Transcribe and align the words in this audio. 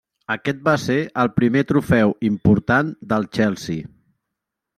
Aquest 0.35 0.61
va 0.67 0.71
ser 0.85 0.95
el 1.23 1.29
primer 1.39 1.63
trofeu 1.73 2.15
important 2.31 2.91
del 3.13 3.29
Chelsea. 3.39 3.93